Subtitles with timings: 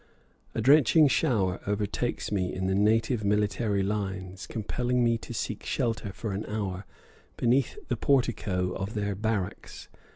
[0.55, 6.11] A drenching shower overtakes me in the native military lines, compelling me to seek shelter
[6.11, 6.87] for an hour
[7.37, 9.89] beneath the portico of their barracks.